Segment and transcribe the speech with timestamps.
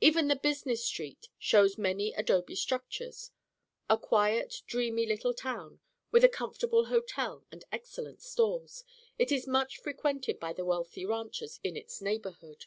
[0.00, 3.30] Even the business street shows many adobe structures.
[3.90, 8.84] A quiet, dreamy little town, with a comfortable hotel and excellent stores,
[9.18, 12.64] it is much frequented by the wealthy ranchers in its neighborhood.